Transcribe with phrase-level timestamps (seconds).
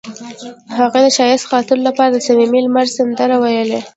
[0.77, 3.79] هغې د ښایسته خاطرو لپاره د صمیمي لمر سندره ویله.